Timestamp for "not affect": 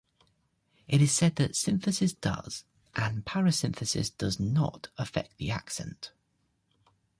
4.39-5.37